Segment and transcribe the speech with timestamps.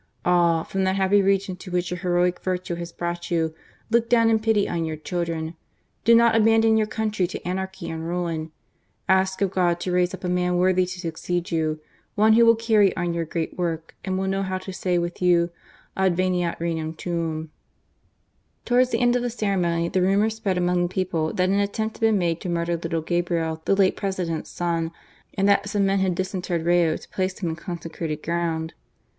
[0.25, 0.63] Ah!
[0.63, 3.53] from that happy region to which your heroic virtue has brought you,
[3.91, 5.53] look down in pity on your children!
[6.05, 8.51] Do not abandon your country to anarchy and ruin!
[9.07, 11.81] Ask of God to raise up a man worthy to succeed you,
[12.15, 15.21] one who will carry on your great work and will know how to say, with
[15.21, 15.51] you,
[15.95, 17.51] Adveniat rcgnum tuum."
[18.65, 21.97] Towards the end of the ceremonj the rumour spread among the people that an attempt
[21.97, 24.89] had been made to murder little Gabriel, the late President's son,
[25.35, 28.73] and that some men had disinterred Rayo to place him in consecrated ground.